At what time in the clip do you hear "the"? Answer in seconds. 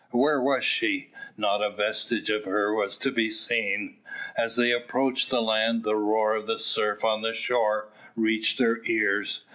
5.29-5.43, 5.83-5.95, 6.47-6.57, 7.21-7.33